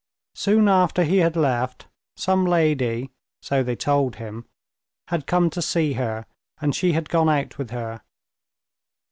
Soon 0.33 0.67
after 0.67 1.03
he 1.03 1.17
had 1.17 1.35
left, 1.35 1.85
some 2.17 2.43
lady, 2.43 3.11
so 3.43 3.61
they 3.61 3.75
told 3.75 4.15
him, 4.15 4.45
had 5.09 5.27
come 5.27 5.47
to 5.51 5.61
see 5.61 5.93
her, 5.93 6.25
and 6.59 6.73
she 6.73 6.93
had 6.93 7.07
gone 7.07 7.29
out 7.29 7.59
with 7.59 7.69
her. 7.69 8.01